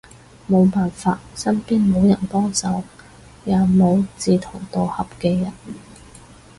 [0.47, 2.83] 無辦法，身邊無人幫手，
[3.45, 5.53] 也無志同道合嘅人